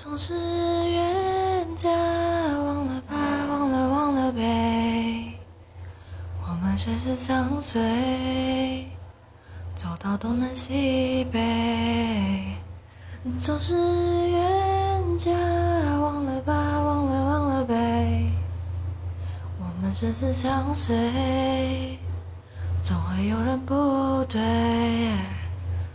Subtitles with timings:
[0.00, 0.32] 总是
[0.92, 3.16] 冤家，忘了吧，
[3.48, 5.34] 忘了忘了呗。
[6.40, 8.86] 我们只是相随，
[9.74, 12.54] 走到东南西北。
[13.40, 13.74] 总是
[14.28, 15.32] 冤家，
[16.00, 18.30] 忘了吧，忘了忘了呗。
[19.58, 21.98] 我们只是相随，
[22.80, 24.38] 总会有人不对。